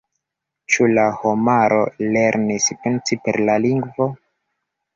[0.75, 1.83] Ĉu la homaro
[2.17, 4.13] lernis pensi per la lingvo?